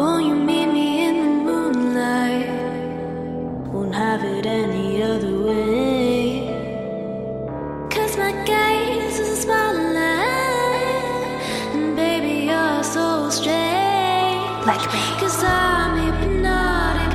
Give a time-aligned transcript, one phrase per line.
[0.00, 2.48] Won't you meet me in the moonlight?
[3.70, 6.48] Won't have it any other way.
[7.90, 9.82] Cause my gaze is a spotlight.
[11.74, 14.62] And baby, you're so straight.
[14.64, 15.02] Like me.
[15.20, 17.09] Cause I'm hypnotic.